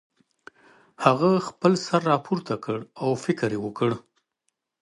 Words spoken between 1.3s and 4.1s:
خپل سر راپورته کړ او فکر یې وکړ